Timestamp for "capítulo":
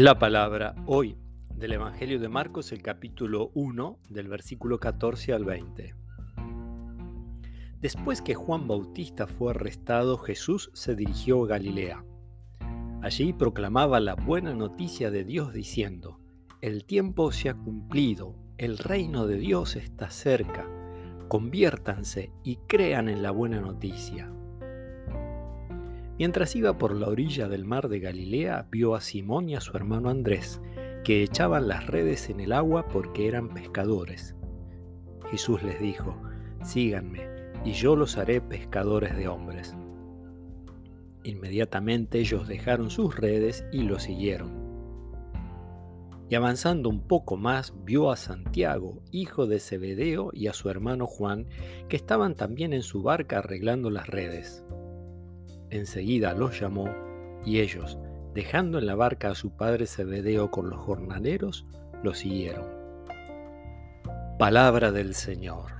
2.82-3.50